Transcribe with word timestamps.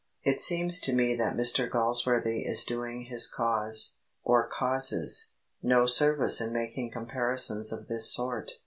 It 0.23 0.39
seems 0.39 0.79
to 0.79 0.93
me 0.93 1.13
that 1.17 1.35
Mr 1.35 1.69
Galsworthy 1.69 2.39
is 2.43 2.63
doing 2.63 3.01
his 3.03 3.27
cause, 3.27 3.97
or 4.23 4.47
causes, 4.47 5.35
no 5.61 5.85
service 5.85 6.41
in 6.41 6.51
making 6.51 6.89
comparisons 6.89 7.71
of 7.71 7.87
this 7.87 8.11
sort. 8.11 8.53